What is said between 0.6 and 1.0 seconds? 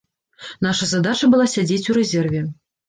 Наша